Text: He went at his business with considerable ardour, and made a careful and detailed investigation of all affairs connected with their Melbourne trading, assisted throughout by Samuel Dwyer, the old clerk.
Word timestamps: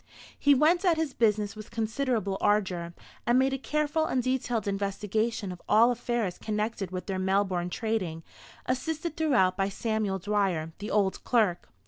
He 0.39 0.55
went 0.55 0.83
at 0.83 0.97
his 0.97 1.13
business 1.13 1.55
with 1.55 1.69
considerable 1.69 2.39
ardour, 2.41 2.95
and 3.27 3.37
made 3.37 3.53
a 3.53 3.59
careful 3.59 4.07
and 4.07 4.23
detailed 4.23 4.67
investigation 4.67 5.51
of 5.51 5.61
all 5.69 5.91
affairs 5.91 6.39
connected 6.39 6.89
with 6.89 7.05
their 7.05 7.19
Melbourne 7.19 7.69
trading, 7.69 8.23
assisted 8.65 9.15
throughout 9.15 9.55
by 9.55 9.69
Samuel 9.69 10.17
Dwyer, 10.17 10.71
the 10.79 10.89
old 10.89 11.23
clerk. 11.23 11.69